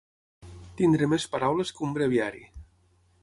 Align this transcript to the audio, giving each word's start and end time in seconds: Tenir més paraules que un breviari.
Tenir 0.79 1.09
més 1.11 1.27
paraules 1.35 1.73
que 1.77 1.85
un 1.91 1.95
breviari. 1.99 2.43